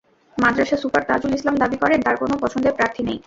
[0.37, 3.17] মাদ্রাসা super Tajul Islam দাবি করেন, তাঁর কোনো পছন্দের প্রার্থী নেই।